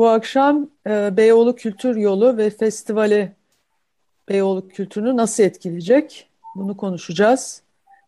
[0.00, 3.32] Bu akşam e, Beyoğlu Kültür Yolu ve Festivali
[4.28, 6.30] Beyoğlu kültürünü nasıl etkileyecek?
[6.56, 7.62] Bunu konuşacağız.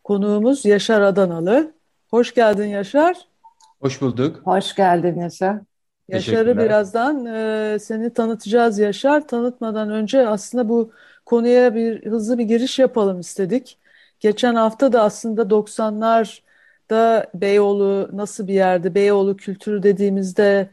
[0.05, 1.73] Konuğumuz Yaşar Adanalı.
[2.11, 3.17] Hoş geldin Yaşar.
[3.81, 4.41] Hoş bulduk.
[4.45, 5.57] Hoş geldin Yaşar.
[6.09, 9.29] Yaşar'ı birazdan e, seni tanıtacağız Yaşar.
[9.29, 10.93] Tanıtmadan önce aslında bu
[11.27, 13.79] konuya bir hızlı bir giriş yapalım istedik.
[14.21, 20.71] Geçen hafta da aslında 90'larda Beyoğlu nasıl bir yerde, Beyoğlu kültürü dediğimizde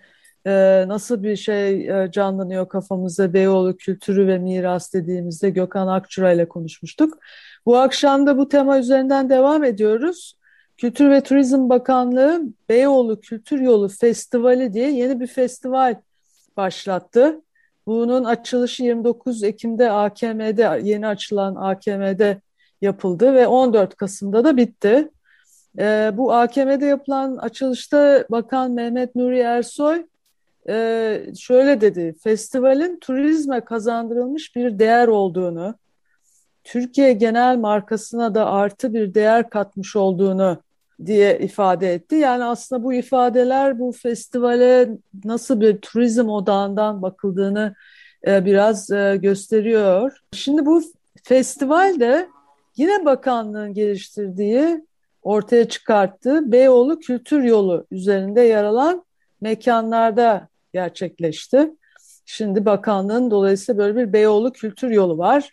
[0.48, 6.48] e, nasıl bir şey e, canlanıyor kafamızda Beyoğlu kültürü ve miras dediğimizde Gökhan Akçura ile
[6.48, 7.18] konuşmuştuk.
[7.66, 10.36] Bu akşam da bu tema üzerinden devam ediyoruz.
[10.78, 15.96] Kültür ve Turizm Bakanlığı Beyoğlu Kültür Yolu Festivali diye yeni bir festival
[16.58, 17.42] başlattı.
[17.86, 22.42] Bunun açılışı 29 Ekim'de AKM'de yeni açılan AKM'de
[22.82, 25.10] yapıldı ve 14 Kasım'da da bitti.
[25.80, 30.06] E, bu AKM'de yapılan açılışta Bakan Mehmet Nuri Ersoy
[30.70, 35.76] e, şöyle dedi, festivalin turizme kazandırılmış bir değer olduğunu,
[36.64, 40.58] Türkiye genel markasına da artı bir değer katmış olduğunu
[41.06, 42.16] diye ifade etti.
[42.16, 44.90] Yani aslında bu ifadeler bu festivale
[45.24, 47.76] nasıl bir turizm odağından bakıldığını
[48.28, 50.18] e, biraz e, gösteriyor.
[50.32, 50.84] Şimdi bu
[51.24, 52.30] festival de
[52.78, 54.86] yine bakanlığın geliştirdiği,
[55.24, 59.06] ortaya çıkarttığı Beyoğlu Kültür Yolu üzerinde yer alan
[59.42, 61.72] mekanlarda gerçekleşti.
[62.26, 65.50] Şimdi bakanlığın dolayısıyla böyle bir Beyoğlu kültür yolu var.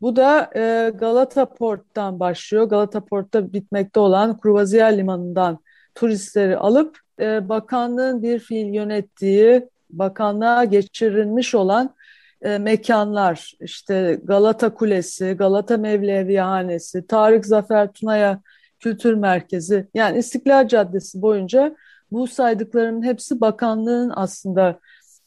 [0.00, 2.64] Bu da e, Galata Port'tan başlıyor.
[2.64, 5.58] Galata Port'ta bitmekte olan Kruvaziyer Limanı'ndan
[5.94, 11.94] turistleri alıp e, bakanlığın bir fiil yönettiği, bakanlığa geçirilmiş olan
[12.42, 18.40] e, mekanlar, işte Galata Kulesi, Galata Mevlevihanesi, Tarık Zafer Tunaya
[18.78, 21.76] Kültür Merkezi, yani İstiklal Caddesi boyunca
[22.10, 24.80] bu saydıklarımın hepsi bakanlığın aslında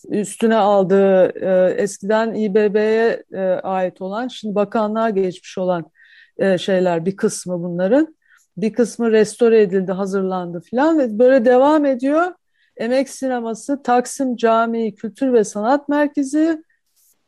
[0.09, 5.91] üstüne aldığı e, eskiden İBB'ye e, ait olan şimdi bakanlığa geçmiş olan
[6.38, 8.16] e, şeyler bir kısmı bunların.
[8.57, 12.34] Bir kısmı restore edildi, hazırlandı filan ve böyle devam ediyor.
[12.78, 16.63] Emek Sineması, Taksim Camii Kültür ve Sanat Merkezi,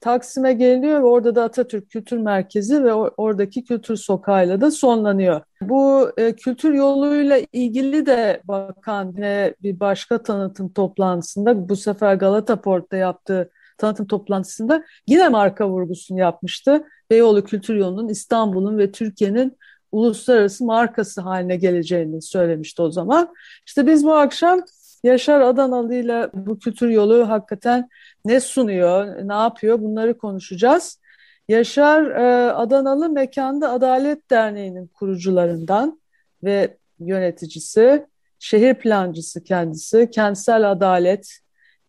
[0.01, 5.41] Taksim'e geliyor ve orada da Atatürk Kültür Merkezi ve oradaki kültür sokağıyla da sonlanıyor.
[5.62, 12.61] Bu e, kültür yoluyla ilgili de bakan yine bir başka tanıtım toplantısında bu sefer Galata
[12.61, 16.84] Port'ta yaptığı tanıtım toplantısında yine marka vurgusunu yapmıştı.
[17.09, 19.57] Beyoğlu Kültür Yolu'nun İstanbul'un ve Türkiye'nin
[19.91, 23.34] uluslararası markası haline geleceğini söylemişti o zaman.
[23.67, 24.61] İşte biz bu akşam
[25.03, 27.89] Yaşar Adanalı ile bu kültür yolu hakikaten
[28.25, 31.00] ne sunuyor, ne yapıyor bunları konuşacağız.
[31.47, 36.01] Yaşar e, Adanalı Mekanda Adalet Derneği'nin kurucularından
[36.44, 38.06] ve yöneticisi,
[38.40, 41.40] şehir plancısı kendisi, kentsel adalet,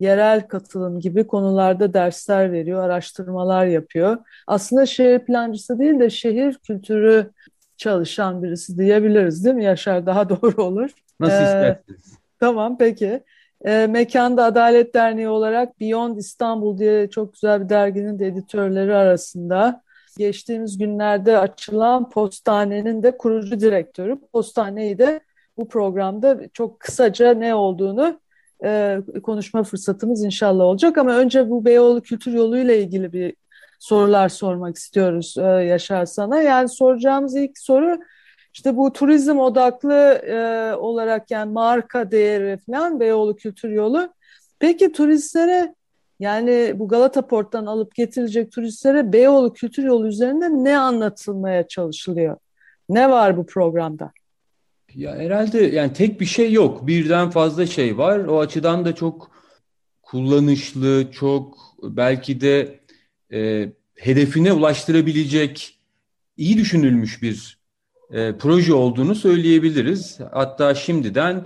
[0.00, 4.18] yerel katılım gibi konularda dersler veriyor, araştırmalar yapıyor.
[4.46, 7.30] Aslında şehir plancısı değil de şehir kültürü
[7.76, 10.06] çalışan birisi diyebiliriz değil mi Yaşar?
[10.06, 10.90] Daha doğru olur.
[11.20, 11.82] Nasıl ee.
[12.42, 13.22] Tamam peki.
[13.64, 19.82] E, Mekanda Adalet Derneği olarak Beyond İstanbul diye çok güzel bir derginin de editörleri arasında
[20.18, 24.18] geçtiğimiz günlerde açılan Postane'nin de kurucu direktörü.
[24.32, 25.20] Postane'yi de
[25.56, 28.20] bu programda çok kısaca ne olduğunu
[28.64, 30.98] e, konuşma fırsatımız inşallah olacak.
[30.98, 33.34] Ama önce bu Beyoğlu Kültür Yolu ile ilgili bir
[33.78, 36.42] sorular sormak istiyoruz e, Yaşar sana.
[36.42, 37.98] Yani soracağımız ilk soru
[38.54, 39.94] işte bu turizm odaklı
[40.26, 44.12] e, olarak yani marka değeri falan Beyoğlu Kültür Yolu.
[44.58, 45.74] Peki turistlere
[46.20, 52.36] yani bu Galata Port'tan alıp getirilecek turistlere Beyoğlu Kültür Yolu üzerinde ne anlatılmaya çalışılıyor?
[52.88, 54.12] Ne var bu programda?
[54.94, 56.86] Ya herhalde yani tek bir şey yok.
[56.86, 58.18] Birden fazla şey var.
[58.18, 59.30] O açıdan da çok
[60.02, 62.80] kullanışlı, çok belki de
[63.32, 65.78] e, hedefine ulaştırabilecek
[66.36, 67.61] iyi düşünülmüş bir
[68.12, 70.18] e, proje olduğunu söyleyebiliriz.
[70.32, 71.44] Hatta şimdiden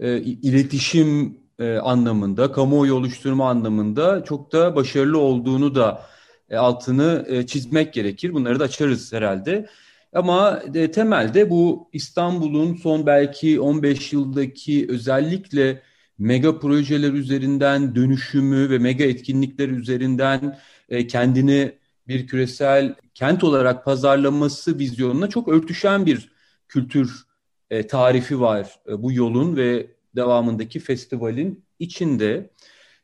[0.00, 6.02] e, iletişim e, anlamında, kamuoyu oluşturma anlamında çok da başarılı olduğunu da
[6.50, 8.32] e, altını e, çizmek gerekir.
[8.32, 9.66] Bunları da açarız herhalde.
[10.12, 15.82] Ama e, temelde bu İstanbul'un son belki 15 yıldaki özellikle
[16.18, 20.58] mega projeler üzerinden dönüşümü ve mega etkinlikler üzerinden
[20.88, 21.72] e, kendini
[22.08, 26.30] bir küresel kent olarak pazarlaması vizyonuna çok örtüşen bir
[26.68, 27.26] kültür
[27.70, 29.86] e, tarifi var e, bu yolun ve
[30.16, 32.50] devamındaki festivalin içinde.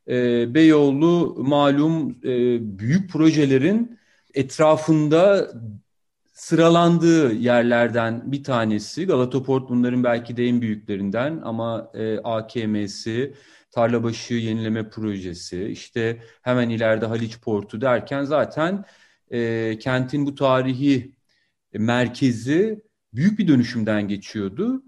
[0.08, 0.14] E,
[0.54, 3.98] Beyoğlu malum e, büyük projelerin
[4.34, 5.52] etrafında
[6.32, 9.06] sıralandığı yerlerden bir tanesi.
[9.06, 13.34] Galataport bunların belki de en büyüklerinden ama e, AKM'si,
[13.70, 18.84] Tarlabaşı Yenileme Projesi, işte hemen ileride Haliç Portu derken zaten
[19.32, 21.14] e, kentin bu tarihi
[21.72, 22.82] merkezi
[23.14, 24.82] büyük bir dönüşümden geçiyordu.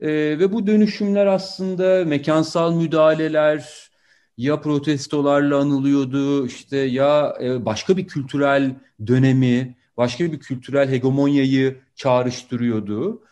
[0.00, 3.90] E, ve bu dönüşümler aslında mekansal müdahaleler
[4.36, 8.76] ya protestolarla anılıyordu, işte ya e, başka bir kültürel
[9.06, 13.22] dönemi, başka bir kültürel hegemonyayı çağrıştırıyordu.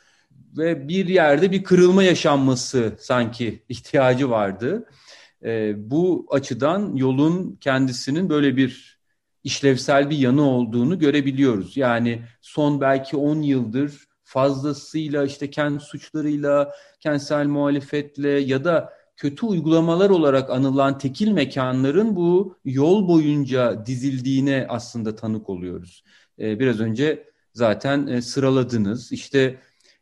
[0.59, 4.89] Ve bir yerde bir kırılma yaşanması sanki ihtiyacı vardı.
[5.45, 8.98] E, bu açıdan yolun kendisinin böyle bir
[9.49, 11.77] işlevsel bir yanı olduğunu görebiliyoruz.
[11.77, 20.11] Yani son belki 10 yıldır fazlasıyla işte kent suçlarıyla, kentsel muhalefetle ya da kötü uygulamalar
[20.11, 26.05] olarak anılan tekil mekanların bu yol boyunca dizildiğine aslında tanık oluyoruz.
[26.39, 29.13] Ee, biraz önce zaten e, sıraladınız.
[29.13, 29.59] İşte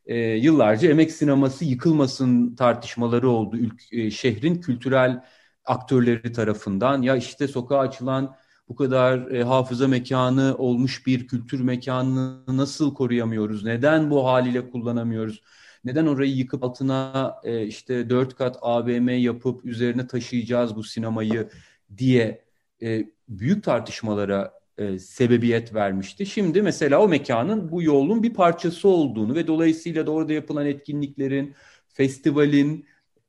[0.07, 3.57] e, yıllarca emek sineması yıkılmasın tartışmaları oldu
[3.93, 5.23] e, şehrin kültürel
[5.65, 7.03] aktörleri tarafından.
[7.03, 8.37] Ya işte sokağa açılan
[8.69, 13.65] bu kadar e, hafıza mekanı olmuş bir kültür mekanını nasıl koruyamıyoruz?
[13.65, 15.43] Neden bu haliyle kullanamıyoruz?
[15.85, 21.49] Neden orayı yıkıp altına e, işte dört kat AVM yapıp üzerine taşıyacağız bu sinemayı
[21.97, 22.45] diye
[22.83, 26.27] e, büyük tartışmalara e, sebebiyet vermişti.
[26.27, 31.55] Şimdi mesela o mekanın bu yolun bir parçası olduğunu ve dolayısıyla da orada yapılan etkinliklerin,
[31.89, 32.87] festivalin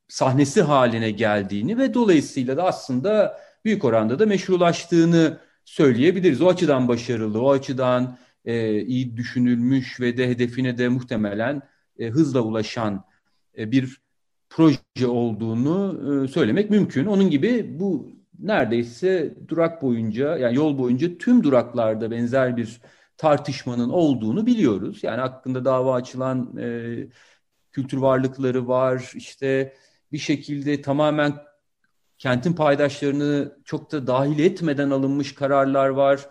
[0.07, 6.41] sahnesi haline geldiğini ve dolayısıyla da aslında büyük oranda da meşrulaştığını söyleyebiliriz.
[6.41, 11.61] O açıdan başarılı, o açıdan e, iyi düşünülmüş ve de hedefine de muhtemelen
[11.99, 13.03] e, hızla ulaşan
[13.57, 13.97] e, bir
[14.49, 17.05] proje olduğunu e, söylemek mümkün.
[17.05, 22.81] Onun gibi bu neredeyse durak boyunca yani yol boyunca tüm duraklarda benzer bir
[23.17, 24.99] tartışmanın olduğunu biliyoruz.
[25.03, 26.97] Yani hakkında dava açılan e,
[27.71, 29.11] kültür varlıkları var.
[29.15, 29.73] İşte
[30.11, 31.33] bir şekilde tamamen
[32.19, 36.29] kentin paydaşlarını çok da dahil etmeden alınmış kararlar var.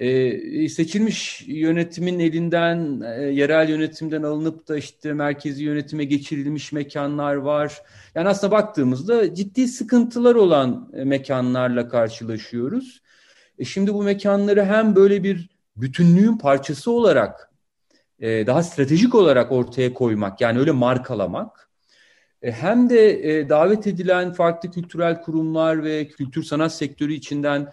[0.00, 7.82] Ee, seçilmiş yönetimin elinden, e, yerel yönetimden alınıp da işte merkezi yönetime geçirilmiş mekanlar var.
[8.14, 13.02] Yani aslında baktığımızda ciddi sıkıntılar olan e, mekanlarla karşılaşıyoruz.
[13.58, 17.50] E şimdi bu mekanları hem böyle bir bütünlüğün parçası olarak,
[18.18, 21.65] e, daha stratejik olarak ortaya koymak, yani öyle markalamak
[22.42, 27.72] hem de e, davet edilen farklı kültürel kurumlar ve kültür sanat sektörü içinden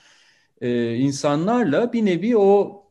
[0.62, 2.84] e, insanlarla bir nevi o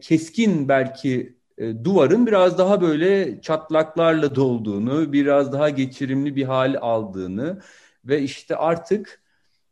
[0.00, 1.36] keskin belki
[1.84, 7.60] duvarın biraz daha böyle çatlaklarla dolduğunu, biraz daha geçirimli bir hal aldığını
[8.04, 9.22] ve işte artık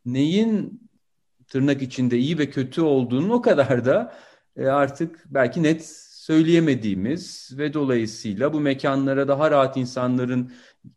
[0.05, 0.81] neyin
[1.47, 4.13] tırnak içinde iyi ve kötü olduğunu o kadar da
[4.57, 5.85] artık belki net
[6.29, 10.51] söyleyemediğimiz ve dolayısıyla bu mekanlara daha rahat insanların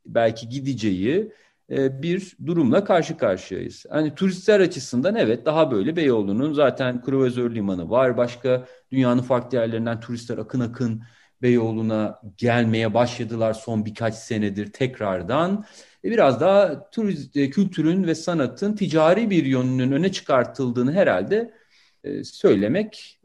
[0.06, 1.32] belki gideceği
[1.70, 3.84] e, bir durumla karşı karşıyayız.
[3.90, 8.16] Hani turistler açısından evet daha böyle Beyoğlu'nun zaten kruvazör limanı var.
[8.16, 11.02] Başka dünyanın farklı yerlerinden turistler akın akın
[11.42, 15.64] Beyoğlu'na gelmeye başladılar son birkaç senedir tekrardan.
[16.04, 21.54] E, biraz daha turiz, e, kültürün ve sanatın ticari bir yönünün öne çıkartıldığını herhalde
[22.25, 23.20] söylemek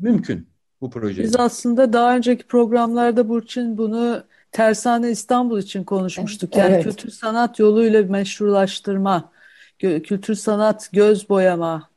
[0.00, 0.48] mümkün
[0.80, 1.22] bu projede.
[1.22, 6.56] Biz aslında daha önceki programlarda Burçin bunu Tersane İstanbul için konuşmuştuk.
[6.56, 6.84] Yani Evet.
[6.84, 9.32] kültür sanat yoluyla meşrulaştırma,
[9.78, 11.90] kültür sanat göz boyama.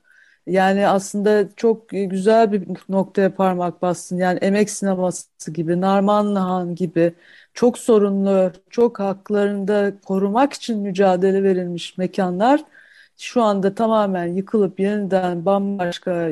[0.47, 4.17] Yani aslında çok güzel bir noktaya parmak bastın.
[4.17, 7.13] Yani emek sineması gibi, Narmanlıhan gibi
[7.53, 12.63] çok sorunlu, çok haklarında korumak için mücadele verilmiş mekanlar
[13.17, 16.29] şu anda tamamen yıkılıp yeniden bambaşka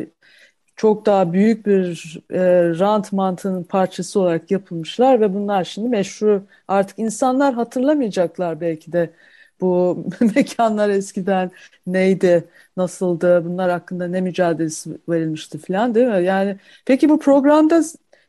[0.75, 2.39] çok daha büyük bir e,
[2.79, 9.13] rant mantığının parçası olarak yapılmışlar ve bunlar şimdi meşru artık insanlar hatırlamayacaklar belki de
[9.61, 9.97] bu
[10.35, 11.51] mekanlar eskiden
[11.87, 16.23] neydi, nasıldı, bunlar hakkında ne mücadelesi verilmişti falan değil mi?
[16.23, 17.81] Yani peki bu programda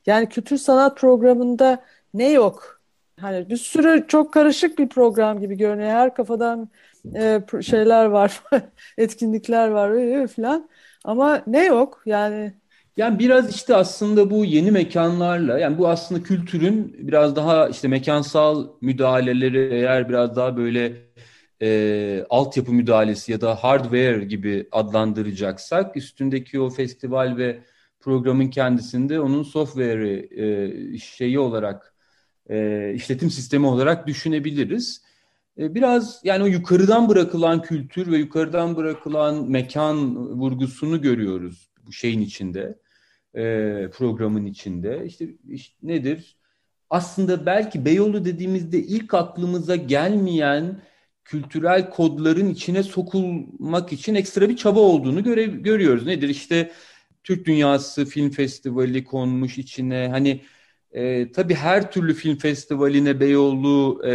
[0.06, 1.84] yani kültür sanat programında
[2.14, 2.80] ne yok?
[3.20, 5.90] Hani bir sürü çok karışık bir program gibi görünüyor.
[5.90, 6.68] Her kafadan
[7.16, 8.42] e, şeyler var,
[8.98, 10.68] etkinlikler var falan.
[11.04, 12.54] Ama ne yok yani
[12.96, 18.68] Yani biraz işte aslında bu yeni mekanlarla yani bu aslında kültürün biraz daha işte mekansal
[18.80, 20.96] müdahaleleri eğer biraz daha böyle
[21.62, 27.60] e, altyapı müdahalesi ya da hardware gibi adlandıracaksak üstündeki o festival ve
[28.00, 30.28] programın kendisinde onun software'i
[30.94, 31.94] e, şeyi olarak
[32.50, 35.03] e, işletim sistemi olarak düşünebiliriz.
[35.58, 42.20] E, biraz yani o yukarıdan bırakılan kültür ve yukarıdan bırakılan mekan vurgusunu görüyoruz bu şeyin
[42.20, 42.78] içinde,
[43.34, 43.42] e,
[43.92, 45.02] programın içinde.
[45.06, 46.36] İşte, işte nedir?
[46.90, 50.82] Aslında belki Beyoğlu dediğimizde ilk aklımıza gelmeyen
[51.24, 56.06] kültürel kodların içine sokulmak için ekstra bir çaba olduğunu göre, görüyoruz.
[56.06, 56.28] Nedir?
[56.28, 56.72] İşte
[57.24, 60.08] Türk Dünyası Film Festivali konmuş içine.
[60.10, 60.40] Hani
[60.94, 64.12] e, tabii her türlü film festivaline Beyoğlu e,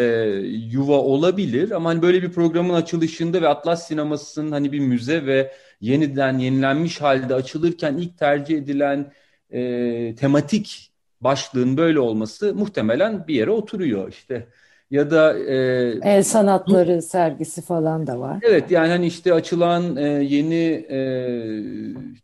[0.71, 5.53] yuva olabilir ama hani böyle bir programın açılışında ve Atlas Sineması'nın hani bir müze ve
[5.81, 9.13] yeniden yenilenmiş halde açılırken ilk tercih edilen
[9.49, 14.09] e, tematik başlığın böyle olması muhtemelen bir yere oturuyor.
[14.09, 14.47] İşte
[14.91, 15.55] ya da e,
[16.03, 18.37] el sanatları bu, sergisi falan da var.
[18.41, 20.99] Evet yani hani işte açılan e, yeni e,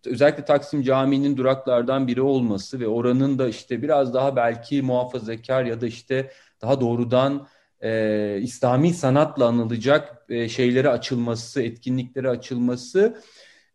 [0.05, 5.81] özellikle Taksim Camii'nin duraklardan biri olması ve oranın da işte biraz daha belki muhafazakar ya
[5.81, 6.31] da işte
[6.61, 7.47] daha doğrudan
[7.81, 13.17] e, İslami sanatla anılacak e, şeylere açılması, etkinliklere açılması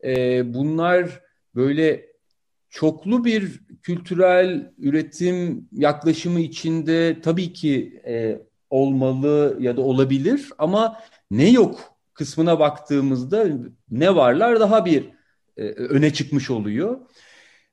[0.04, 1.20] e, bunlar
[1.54, 2.10] böyle
[2.70, 8.40] çoklu bir kültürel üretim yaklaşımı içinde tabii ki e,
[8.70, 11.00] olmalı ya da olabilir ama
[11.30, 13.46] ne yok kısmına baktığımızda
[13.90, 15.04] ne varlar daha bir
[15.56, 16.98] e, öne çıkmış oluyor.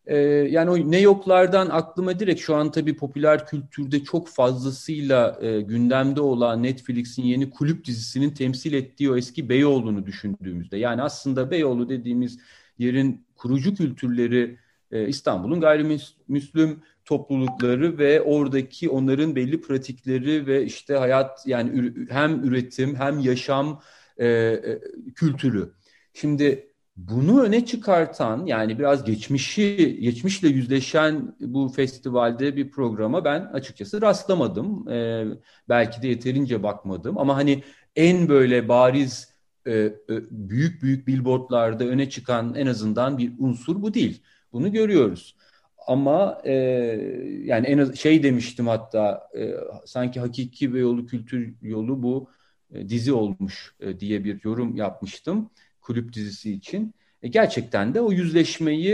[0.05, 5.61] E, yani o ne yoklardan aklıma direkt şu an tabii popüler kültürde çok fazlasıyla e,
[5.61, 11.89] gündemde olan Netflix'in yeni kulüp dizisinin temsil ettiği o eski Beyoğlu'nu düşündüğümüzde yani aslında Beyoğlu
[11.89, 12.39] dediğimiz
[12.77, 14.57] yerin kurucu kültürleri
[15.07, 23.19] İstanbul'un gayrimüslim toplulukları ve oradaki onların belli pratikleri ve işte hayat yani hem üretim hem
[23.19, 23.81] yaşam
[24.17, 24.79] e, e,
[25.15, 25.71] kültürü.
[26.13, 34.01] Şimdi bunu öne çıkartan yani biraz geçmişi geçmişle yüzleşen bu festivalde bir programa ben açıkçası
[34.01, 34.89] rastlamadım.
[34.89, 35.25] E,
[35.69, 37.63] belki de yeterince bakmadım ama hani
[37.95, 39.33] en böyle bariz
[39.67, 39.93] e,
[40.31, 44.21] büyük büyük billboardlarda öne çıkan en azından bir unsur bu değil.
[44.53, 45.35] Bunu görüyoruz.
[45.87, 46.53] Ama e,
[47.43, 49.53] yani en az şey demiştim hatta e,
[49.85, 52.29] sanki hakiki ve yolu kültür yolu bu
[52.71, 55.49] e, dizi olmuş e, diye bir yorum yapmıştım
[55.81, 56.93] kulüp dizisi için.
[57.21, 58.93] E, gerçekten de o yüzleşmeyi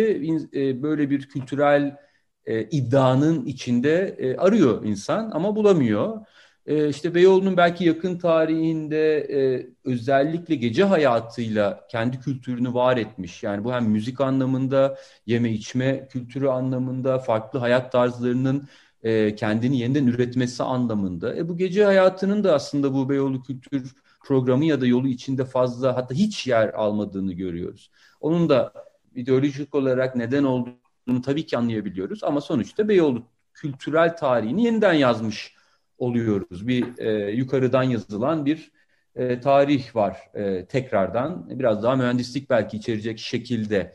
[0.54, 1.98] e, böyle bir kültürel
[2.46, 6.26] e, iddianın içinde e, arıyor insan ama bulamıyor.
[6.66, 13.44] E, işte Beyoğlu'nun belki yakın tarihinde e, özellikle gece hayatıyla kendi kültürünü var etmiş.
[13.44, 18.68] Yani bu hem müzik anlamında, yeme içme kültürü anlamında, farklı hayat tarzlarının
[19.04, 21.36] e, kendini yeniden üretmesi anlamında.
[21.36, 25.96] E, bu gece hayatının da aslında bu Beyoğlu Kültür Programı ya da yolu içinde fazla
[25.96, 27.92] hatta hiç yer almadığını görüyoruz.
[28.22, 28.74] Onun da
[29.16, 35.56] ideolojik olarak neden olduğunu tabii ki anlayabiliyoruz ama sonuçta Beyoğlu kültürel tarihini yeniden yazmış
[35.98, 36.68] oluyoruz.
[36.68, 38.72] Bir e, yukarıdan yazılan bir
[39.16, 41.60] e, tarih var e, tekrardan.
[41.60, 43.94] Biraz daha mühendislik belki içerecek şekilde.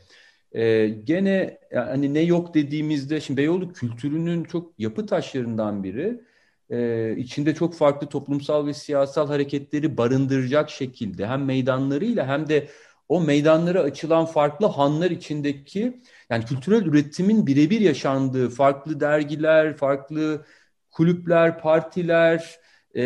[0.51, 6.21] E, gene hani ne yok dediğimizde şimdi Beyoğlu kültürünün çok yapı taşlarından biri.
[6.69, 12.67] E, içinde çok farklı toplumsal ve siyasal hareketleri barındıracak şekilde hem meydanlarıyla hem de
[13.09, 20.45] o meydanlara açılan farklı hanlar içindeki yani kültürel üretimin birebir yaşandığı farklı dergiler, farklı
[20.91, 22.59] kulüpler, partiler,
[22.95, 23.03] e,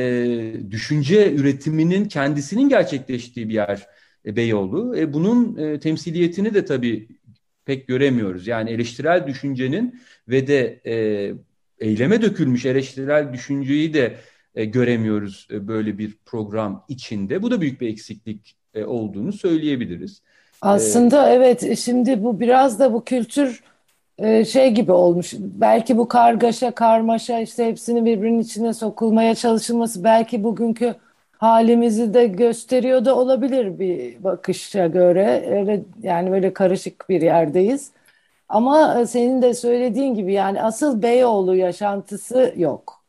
[0.71, 3.87] düşünce üretiminin kendisinin gerçekleştiği bir yer
[4.25, 4.97] e, Beyoğlu.
[4.97, 7.07] E, bunun e, temsiliyetini de tabii
[7.65, 8.47] pek göremiyoruz.
[8.47, 10.95] Yani eleştirel düşüncenin ve de e,
[11.79, 14.15] eyleme dökülmüş eleştirel düşünceyi de
[14.55, 17.41] e, göremiyoruz e, böyle bir program içinde.
[17.41, 20.21] Bu da büyük bir eksiklik e, olduğunu söyleyebiliriz.
[20.61, 23.63] Aslında ee, evet şimdi bu biraz da bu kültür
[24.17, 25.33] e, şey gibi olmuş.
[25.39, 30.95] Belki bu kargaşa, karmaşa işte hepsini birbirinin içine sokulmaya çalışılması belki bugünkü
[31.37, 35.45] halimizi de gösteriyor da olabilir bir bakışa göre.
[35.49, 37.91] Öyle, yani böyle karışık bir yerdeyiz.
[38.49, 43.03] Ama e, senin de söylediğin gibi yani asıl Beyoğlu yaşantısı yok.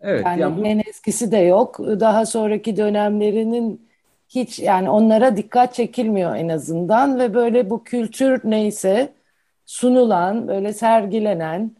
[0.00, 0.66] Evet, yani, yani bu...
[0.66, 1.78] en eskisi de yok.
[1.78, 3.88] Daha sonraki dönemlerinin
[4.28, 9.12] hiç yani onlara dikkat çekilmiyor en azından ve böyle bu kültür neyse
[9.66, 11.70] sunulan, böyle sergilenen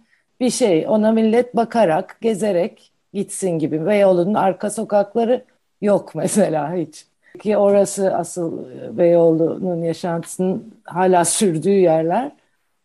[0.40, 0.86] bir şey.
[0.88, 3.86] Ona millet bakarak, gezerek gitsin gibi.
[3.86, 5.44] Beyoğlu'nun arka sokakları
[5.80, 7.06] yok mesela hiç.
[7.42, 12.32] Ki orası asıl e, Beyoğlu'nun yaşantısının hala sürdüğü yerler.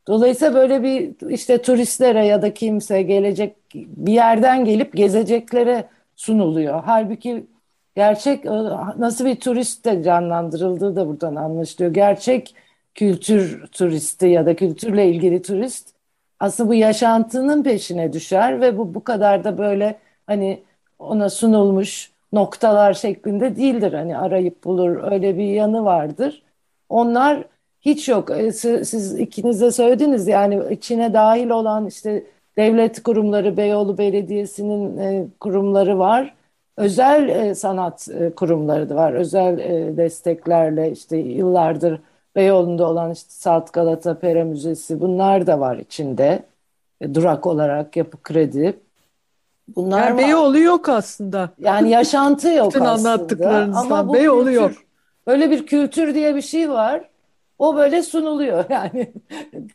[0.07, 6.83] Dolayısıyla böyle bir işte turistlere ya da kimse gelecek bir yerden gelip gezeceklere sunuluyor.
[6.85, 7.47] Halbuki
[7.95, 8.49] gerçek e,
[8.97, 11.93] nasıl bir turist de canlandırıldığı da buradan anlaşılıyor.
[11.93, 12.55] Gerçek
[12.99, 15.95] kültür turisti ya da kültürle ilgili turist
[16.39, 20.63] aslında bu yaşantının peşine düşer ve bu bu kadar da böyle hani
[20.99, 23.93] ona sunulmuş noktalar şeklinde değildir.
[23.93, 26.43] Hani arayıp bulur öyle bir yanı vardır.
[26.89, 27.43] Onlar
[27.81, 28.31] hiç yok.
[28.31, 32.23] E, siz ikiniz de söylediniz yani içine dahil olan işte
[32.57, 36.35] devlet kurumları, Beyoğlu Belediyesi'nin e, kurumları var.
[36.77, 39.13] Özel e, sanat kurumları da var.
[39.13, 39.57] Özel
[39.97, 41.99] desteklerle işte yıllardır
[42.35, 46.43] Beyoğlu'nda olan işte Salt Galata Pera Müzesi bunlar da var içinde.
[47.13, 48.79] Durak olarak yapı kredi.
[49.75, 51.49] Bunlar yani Beyoğlu yok aslında.
[51.59, 53.11] Yani yaşantı yok Bütün aslında.
[53.11, 54.71] anlattıklarınızdan Ama bu Beyoğlu kültür, yok.
[55.27, 57.09] Böyle bir kültür diye bir şey var.
[57.59, 59.13] O böyle sunuluyor yani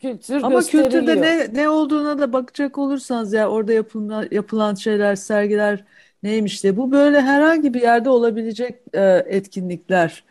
[0.01, 5.85] kültür Ama kültürde ne ne olduğuna da bakacak olursanız ya orada yapılan yapılan şeyler, sergiler
[6.23, 6.77] neymiş diye.
[6.77, 10.25] Bu böyle herhangi bir yerde olabilecek e, etkinlikler.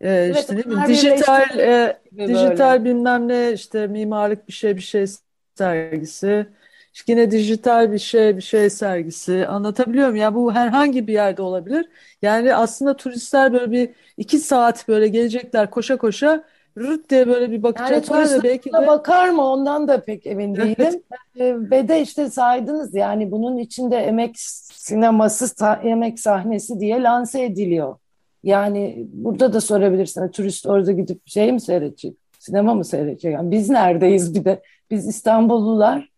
[0.00, 4.82] E, evet, işte ne bileyim dijital e, dijital bilmem ne işte mimarlık bir şey bir
[4.82, 5.06] şey
[5.54, 6.46] sergisi.
[6.94, 10.22] İşte yine dijital bir şey bir şey sergisi anlatabiliyor muyum?
[10.22, 11.88] Yani bu herhangi bir yerde olabilir.
[12.22, 16.44] Yani aslında turistler böyle bir iki saat böyle gelecekler koşa koşa
[16.78, 20.54] rırt diye böyle bir bakacaklar yani ve belki de bakar mı ondan da pek emin
[20.54, 21.02] değilim.
[21.36, 21.70] Evet.
[21.70, 27.96] Ve de işte saydınız yani bunun içinde emek sineması, emek sahnesi diye lanse ediliyor.
[28.42, 32.16] Yani burada da sorabilirsin turist orada gidip şey mi seyredecek?
[32.38, 33.32] Sinema mı seyredecek?
[33.32, 34.62] Yani biz neredeyiz bir de?
[34.90, 36.08] Biz İstanbullular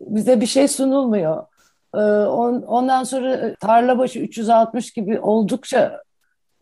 [0.00, 1.44] bize bir şey sunulmuyor.
[1.94, 1.98] Ee,
[2.66, 6.02] ondan sonra Tarlabaşı 360 gibi oldukça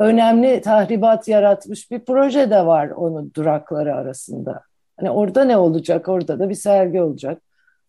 [0.00, 4.60] önemli tahribat yaratmış bir proje de var onun durakları arasında.
[4.96, 6.08] Hani orada ne olacak?
[6.08, 7.42] Orada da bir sergi olacak.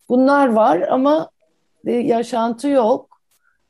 [0.08, 1.30] Bunlar var ama
[1.84, 3.15] yaşantı yok.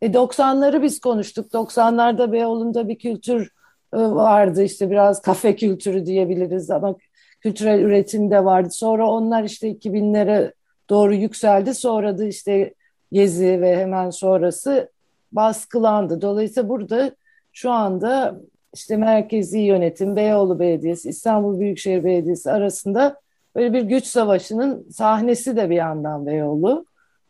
[0.02, 1.52] E 90'ları biz konuştuk.
[1.52, 3.50] 90'larda Beyoğlu'nda bir kültür
[3.94, 4.62] e, vardı.
[4.62, 6.96] İşte biraz kafe kültürü diyebiliriz ama
[7.40, 8.70] kültürel üretim de vardı.
[8.70, 10.52] Sonra onlar işte 2000'lere
[10.90, 11.74] doğru yükseldi.
[11.74, 12.74] Sonra da işte
[13.12, 14.90] Gezi ve hemen sonrası
[15.32, 16.20] baskılandı.
[16.20, 17.10] Dolayısıyla burada
[17.52, 18.40] şu anda
[18.74, 23.20] işte merkezi yönetim, Beyoğlu Belediyesi, İstanbul Büyükşehir Belediyesi arasında
[23.56, 26.86] böyle bir güç savaşının sahnesi de bir yandan Beyoğlu.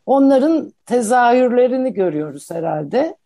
[0.06, 3.16] Onların tezahürlerini görüyoruz herhalde.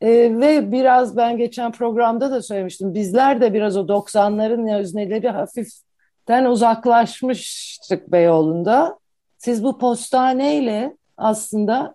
[0.00, 0.08] ee,
[0.40, 2.94] ve biraz ben geçen programda da söylemiştim.
[2.94, 8.98] Bizler de biraz o 90'ların özneleri hafiften uzaklaşmıştık Beyoğlu'nda.
[9.38, 11.94] Siz bu postaneyle aslında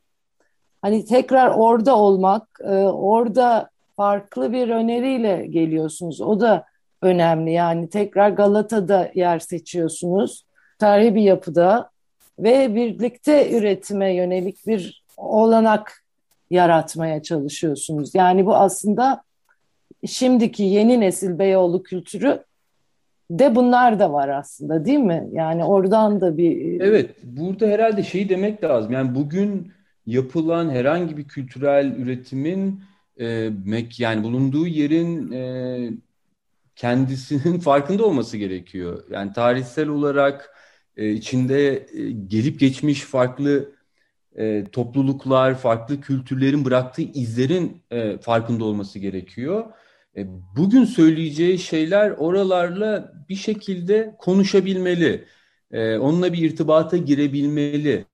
[0.81, 6.21] hani tekrar orada olmak, e, orada farklı bir öneriyle geliyorsunuz.
[6.21, 6.65] O da
[7.01, 7.51] önemli.
[7.51, 10.45] Yani tekrar Galata'da yer seçiyorsunuz.
[10.79, 11.89] Tarihi bir yapıda
[12.39, 16.03] ve birlikte üretime yönelik bir olanak
[16.49, 18.15] yaratmaya çalışıyorsunuz.
[18.15, 19.23] Yani bu aslında
[20.05, 22.43] şimdiki yeni nesil Beyoğlu kültürü
[23.31, 25.29] de bunlar da var aslında değil mi?
[25.31, 26.81] Yani oradan da bir...
[26.81, 28.91] Evet, burada herhalde şeyi demek lazım.
[28.91, 29.71] Yani bugün
[30.05, 32.81] yapılan herhangi bir kültürel üretimin
[33.19, 33.51] e,
[33.97, 35.89] yani bulunduğu yerin e,
[36.75, 39.03] kendisinin farkında olması gerekiyor.
[39.11, 40.52] Yani tarihsel olarak
[40.97, 43.71] e, içinde e, gelip geçmiş farklı
[44.35, 49.65] e, topluluklar, farklı kültürlerin bıraktığı izlerin e, farkında olması gerekiyor.
[50.17, 55.25] E, bugün söyleyeceği şeyler oralarla bir şekilde konuşabilmeli.
[55.71, 58.05] E, onunla bir irtibata girebilmeli.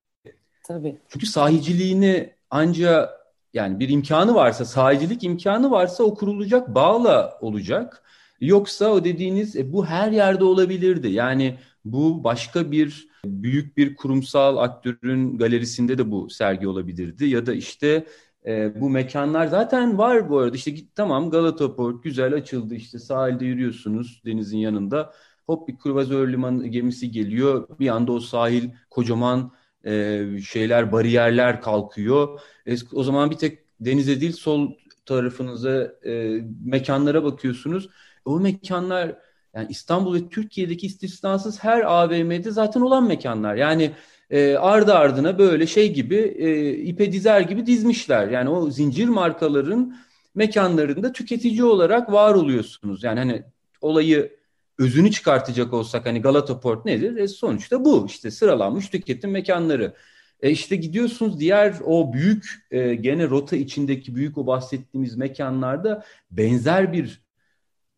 [0.64, 0.98] Tabii.
[1.10, 3.10] Çünkü sahiciliğini ancak
[3.54, 8.04] yani bir imkanı varsa, sahicilik imkanı varsa o kurulacak bağla olacak.
[8.42, 11.08] Yoksa o dediğiniz e, bu her yerde olabilirdi.
[11.08, 17.26] Yani bu başka bir büyük bir kurumsal aktörün galerisinde de bu sergi olabilirdi.
[17.26, 18.06] Ya da işte
[18.46, 20.56] e, bu mekanlar zaten var bu arada.
[20.56, 25.14] İşte git tamam Galata Port güzel açıldı işte sahilde yürüyorsunuz denizin yanında.
[25.46, 27.68] Hop bir kruvazör liman gemisi geliyor.
[27.80, 29.52] Bir anda o sahil kocaman
[29.86, 32.40] e, şeyler bariyerler kalkıyor.
[32.66, 34.72] E, o zaman bir tek denize değil sol
[35.06, 37.90] tarafınıza e, mekanlara bakıyorsunuz.
[38.26, 39.16] O mekanlar
[39.56, 43.56] yani İstanbul ve Türkiye'deki istisnasız her AVM'de zaten olan mekanlar.
[43.56, 43.92] Yani
[44.30, 48.28] e, ardı ardına böyle şey gibi e, ipe dizer gibi dizmişler.
[48.28, 49.96] Yani o zincir markaların
[50.36, 53.04] mekanlarında tüketici olarak var oluyorsunuz.
[53.04, 53.44] Yani hani
[53.82, 54.40] olayı
[54.80, 57.18] özünü çıkartacak olsak hani Galata Port nedir?
[57.18, 59.94] E, sonuçta bu işte sıralanmış tüketim mekanları.
[60.42, 66.94] E işte gidiyorsunuz diğer o büyük e, gene rota içindeki büyük o bahsettiğimiz mekanlarda benzer
[66.94, 67.22] bir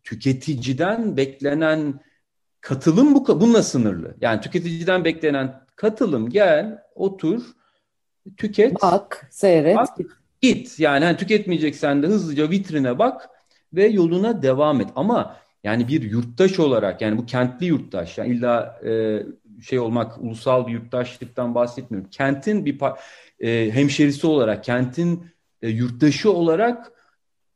[0.03, 1.99] tüketiciden beklenen
[2.61, 4.15] katılım bu bununla sınırlı.
[4.21, 7.41] Yani tüketiciden beklenen katılım gel, otur,
[8.37, 8.81] tüket.
[8.81, 9.75] Bak, seyret.
[9.75, 9.97] Bak,
[10.41, 13.29] Git yani hani tüketmeyeceksen de hızlıca vitrine bak
[13.73, 14.87] ve yoluna devam et.
[14.95, 19.23] Ama yani bir yurttaş olarak yani bu kentli yurttaş yani illa e,
[19.61, 22.09] şey olmak ulusal bir yurttaşlıktan bahsetmiyorum.
[22.09, 22.77] Kentin bir
[23.39, 25.25] e, hemşerisi olarak, kentin
[25.61, 26.91] e, yurttaşı olarak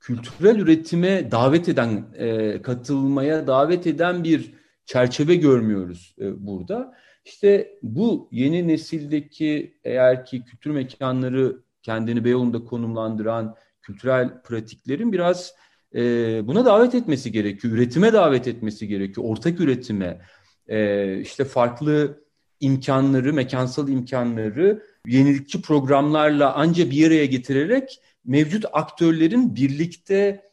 [0.06, 4.54] kültürel üretime davet eden, e, katılmaya davet eden bir
[4.86, 6.94] çerçeve görmüyoruz e, burada.
[7.26, 15.54] İşte bu yeni nesildeki eğer ki kültür mekanları kendini Beyoğlu'nda konumlandıran kültürel pratiklerin biraz
[15.96, 16.02] e,
[16.48, 17.74] buna davet etmesi gerekiyor.
[17.74, 19.28] Üretime davet etmesi gerekiyor.
[19.30, 20.22] Ortak üretime,
[20.68, 22.24] e, işte farklı
[22.60, 30.50] imkanları, mekansal imkanları yenilikçi programlarla anca bir araya getirerek mevcut aktörlerin birlikte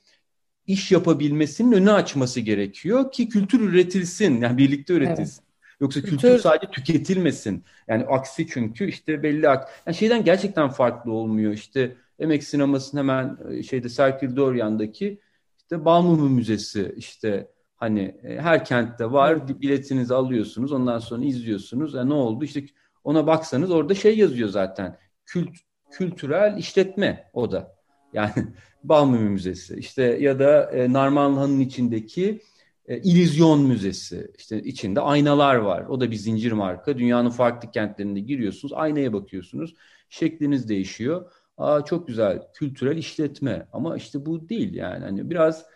[0.67, 5.43] iş yapabilmesinin önü açması gerekiyor ki kültür üretilsin, yani birlikte üretilsin.
[5.43, 5.53] Evet.
[5.81, 7.65] Yoksa kültür, kültür sadece tüketilmesin.
[7.89, 9.45] Yani aksi çünkü işte belli
[9.87, 11.53] yani şeyden gerçekten farklı olmuyor.
[11.53, 15.21] İşte Emek Sineması'nın hemen e, şeyde Serkil Doryan'daki
[15.59, 19.61] işte Balmumu Müzesi işte hani e, her kentte var.
[19.61, 20.73] Biletinizi alıyorsunuz.
[20.73, 21.95] Ondan sonra izliyorsunuz.
[21.95, 22.45] E ne oldu?
[22.45, 22.65] İşte
[23.05, 24.99] ona baksanız orada şey yazıyor zaten.
[25.27, 25.57] Kült,
[25.93, 27.77] kültürel işletme o da.
[28.13, 28.33] Yani
[28.85, 29.77] Balmumu Müzesi.
[29.77, 32.41] İşte ya da e, Narmanlıhan'ın içindeki
[32.87, 34.31] e, İllüzyon Müzesi.
[34.39, 35.87] İşte içinde aynalar var.
[35.87, 36.99] O da bir zincir marka.
[36.99, 38.73] Dünyanın farklı kentlerinde giriyorsunuz.
[38.73, 39.75] Aynaya bakıyorsunuz.
[40.09, 41.31] Şekliniz değişiyor.
[41.57, 42.43] Aa çok güzel.
[42.55, 43.67] Kültürel işletme.
[43.73, 45.05] Ama işte bu değil yani.
[45.05, 45.67] Hani biraz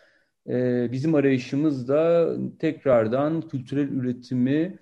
[0.48, 4.78] e, bizim arayışımız da tekrardan kültürel üretimi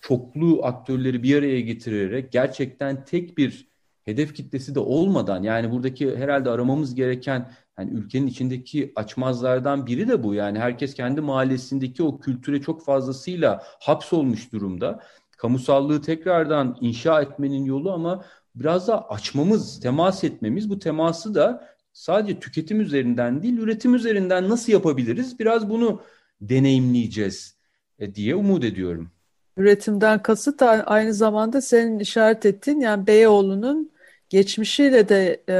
[0.00, 3.68] çoklu aktörleri bir araya getirerek gerçekten tek bir
[4.06, 10.22] hedef kitlesi de olmadan yani buradaki herhalde aramamız gereken yani ülkenin içindeki açmazlardan biri de
[10.22, 10.34] bu.
[10.34, 15.00] Yani herkes kendi mahallesindeki o kültüre çok fazlasıyla hapsolmuş durumda.
[15.36, 20.70] Kamusallığı tekrardan inşa etmenin yolu ama biraz da açmamız, temas etmemiz.
[20.70, 25.38] Bu teması da sadece tüketim üzerinden değil, üretim üzerinden nasıl yapabiliriz?
[25.38, 26.00] Biraz bunu
[26.40, 27.56] deneyimleyeceğiz
[27.98, 29.10] e, diye umut ediyorum.
[29.56, 33.95] Üretimden kasıt aynı zamanda senin işaret ettiğin yani Beyoğlu'nun
[34.28, 35.56] geçmişiyle de e,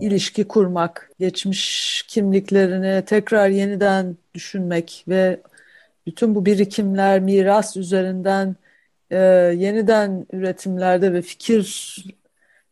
[0.00, 5.40] ilişki kurmak, geçmiş kimliklerini tekrar yeniden düşünmek ve
[6.06, 8.56] bütün bu birikimler, miras üzerinden
[9.10, 9.18] e,
[9.58, 11.96] yeniden üretimlerde ve fikir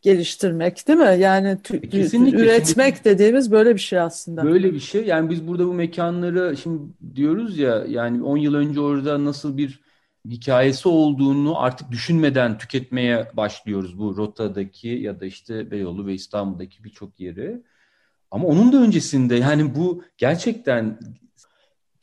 [0.01, 1.17] geliştirmek değil mi?
[1.19, 1.57] Yani
[1.91, 2.39] Kesinlikle.
[2.39, 4.43] üretmek şimdi, dediğimiz böyle bir şey aslında.
[4.43, 5.05] Böyle bir şey.
[5.05, 6.81] Yani biz burada bu mekanları şimdi
[7.15, 9.79] diyoruz ya yani 10 yıl önce orada nasıl bir
[10.31, 17.19] hikayesi olduğunu artık düşünmeden tüketmeye başlıyoruz bu rotadaki ya da işte Beyoğlu ve İstanbul'daki birçok
[17.19, 17.63] yeri.
[18.31, 20.99] Ama onun da öncesinde yani bu gerçekten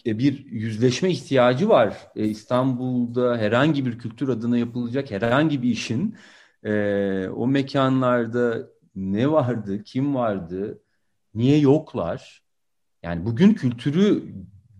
[0.06, 1.96] e, bir yüzleşme ihtiyacı var.
[2.16, 6.16] E, İstanbul'da herhangi bir kültür adına yapılacak herhangi bir işin
[6.64, 10.82] e, o mekanlarda ne vardı, kim vardı,
[11.34, 12.42] niye yoklar?
[13.02, 14.34] Yani bugün kültürü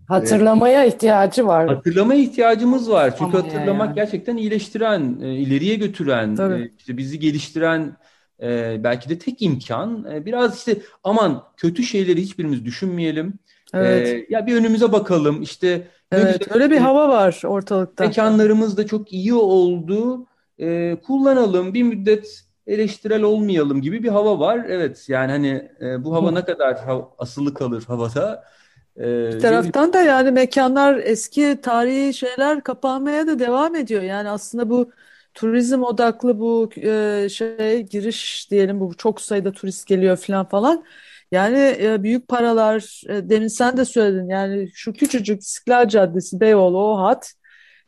[0.07, 1.67] Hatırlamaya e, ihtiyacı var.
[1.67, 3.17] Hatırlamaya ihtiyacımız var.
[3.17, 3.95] Çünkü Ama hatırlamak yani.
[3.95, 7.97] gerçekten iyileştiren, e, ileriye götüren, e, işte bizi geliştiren
[8.41, 10.05] e, belki de tek imkan.
[10.13, 13.33] E, biraz işte aman kötü şeyleri hiçbirimiz düşünmeyelim.
[13.73, 14.07] Evet.
[14.07, 15.41] E, ya bir önümüze bakalım.
[15.41, 18.03] İşte evet, güzel, öyle bir hava var ortalıkta.
[18.03, 20.25] Mekanlarımız da çok iyi oldu.
[20.59, 21.73] E, kullanalım.
[21.73, 24.65] Bir müddet eleştirel olmayalım gibi bir hava var.
[24.69, 26.77] Evet yani hani e, bu hava ne kadar
[27.17, 28.64] asılı kalır havada ee,
[28.97, 34.01] bir taraftan da yani mekanlar eski tarihi şeyler kapanmaya da devam ediyor.
[34.03, 34.91] Yani aslında bu
[35.33, 40.85] turizm odaklı bu e, şey giriş diyelim bu çok sayıda turist geliyor falan falan.
[41.31, 46.77] Yani e, büyük paralar e, demin sen de söyledin yani şu küçücük İstiklal Caddesi Beyoğlu
[46.77, 47.33] o hat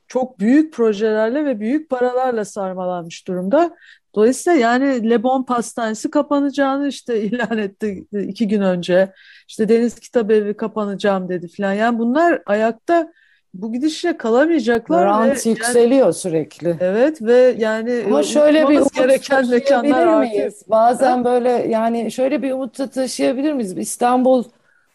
[0.08, 3.76] çok büyük projelerle ve büyük paralarla sarmalanmış durumda.
[4.18, 9.14] Dolayısıyla yani Le Bon Pastanesi kapanacağını işte ilan etti iki gün önce.
[9.48, 11.74] İşte Deniz Kitabevi kapanacağım dedi falan.
[11.74, 13.12] Yani bunlar ayakta
[13.54, 15.06] bu gidişle kalamayacaklar.
[15.06, 16.78] Rant ve yükseliyor yani, sürekli.
[16.80, 20.64] Evet ve yani ama şöyle bir umut gereken mekanlar miyiz?
[20.68, 21.26] Bazen ha?
[21.26, 23.78] böyle yani şöyle bir umut da taşıyabilir miyiz?
[23.78, 24.44] İstanbul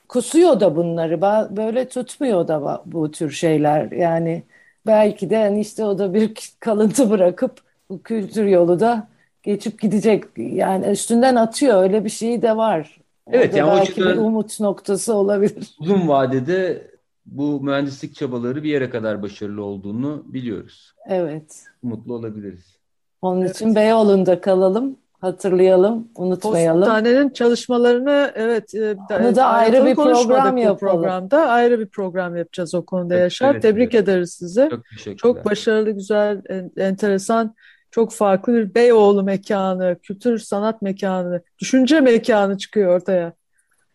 [0.08, 1.20] kusuyor da bunları.
[1.56, 3.90] Böyle tutmuyor da bu tür şeyler.
[3.90, 4.42] Yani
[4.86, 9.11] belki de işte o da bir kalıntı bırakıp bu kültür yolu da
[9.42, 10.24] geçip gidecek.
[10.36, 13.00] Yani üstünden atıyor öyle bir şey de var.
[13.30, 15.74] Evet yani belki bir umut noktası olabilir.
[15.80, 16.90] Uzun vadede
[17.26, 20.94] bu mühendislik çabaları bir yere kadar başarılı olduğunu biliyoruz.
[21.08, 21.64] Evet.
[21.82, 22.76] Mutlu olabiliriz.
[23.22, 23.56] Onun evet.
[23.56, 26.80] için Beyoğlu'nda kalalım, hatırlayalım, unutmayalım.
[26.80, 30.78] Postanenin çalışmalarını evet e, Onu da ayrı bir program yapalım.
[30.78, 33.52] Programda ayrı bir program yapacağız o konuda Yaşar.
[33.52, 34.08] Evet, Tebrik evet.
[34.08, 34.68] ederiz sizi.
[34.70, 35.16] Çok teşekkürler.
[35.16, 36.42] Çok başarılı, güzel,
[36.76, 37.54] enteresan
[37.92, 43.32] çok farklı bir Beyoğlu mekanı, kültür sanat mekanı, düşünce mekanı çıkıyor ortaya.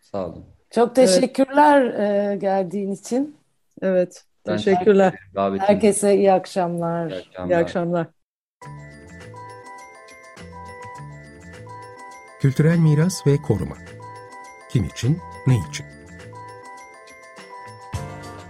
[0.00, 0.44] Sağ olun.
[0.70, 3.36] Çok teşekkürler e, geldiğin için.
[3.82, 5.14] Evet, Ben teşekkürler.
[5.34, 5.68] Davetiniz.
[5.68, 7.10] Herkese iyi akşamlar.
[7.10, 7.60] İyi İyi akşamlar.
[7.60, 8.06] akşamlar.
[12.40, 13.76] Kültürel miras ve koruma.
[14.70, 15.86] Kim için, ne için?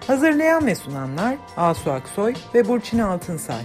[0.07, 3.63] Hazırlayan ve sunanlar Asu Aksoy ve Burçin Altınsay.